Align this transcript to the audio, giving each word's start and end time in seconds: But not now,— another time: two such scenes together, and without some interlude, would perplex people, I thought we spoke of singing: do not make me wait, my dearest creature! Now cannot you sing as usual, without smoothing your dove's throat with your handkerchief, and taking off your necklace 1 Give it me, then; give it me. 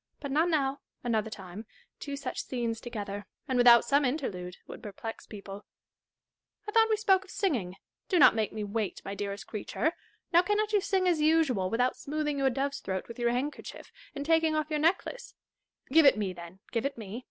But 0.19 0.31
not 0.31 0.49
now,— 0.49 0.79
another 1.03 1.29
time: 1.29 1.67
two 1.99 2.15
such 2.17 2.43
scenes 2.43 2.81
together, 2.81 3.27
and 3.47 3.55
without 3.55 3.85
some 3.85 4.03
interlude, 4.03 4.57
would 4.65 4.81
perplex 4.81 5.27
people, 5.27 5.63
I 6.67 6.71
thought 6.71 6.89
we 6.89 6.97
spoke 6.97 7.23
of 7.23 7.29
singing: 7.29 7.75
do 8.09 8.17
not 8.17 8.33
make 8.33 8.51
me 8.51 8.63
wait, 8.63 9.03
my 9.05 9.13
dearest 9.13 9.45
creature! 9.45 9.93
Now 10.33 10.41
cannot 10.41 10.73
you 10.73 10.81
sing 10.81 11.07
as 11.07 11.21
usual, 11.21 11.69
without 11.69 11.95
smoothing 11.95 12.39
your 12.39 12.49
dove's 12.49 12.79
throat 12.79 13.07
with 13.07 13.19
your 13.19 13.29
handkerchief, 13.29 13.91
and 14.15 14.25
taking 14.25 14.55
off 14.55 14.71
your 14.71 14.79
necklace 14.79 15.35
1 15.89 15.93
Give 15.93 16.05
it 16.07 16.17
me, 16.17 16.33
then; 16.33 16.61
give 16.71 16.83
it 16.83 16.97
me. 16.97 17.19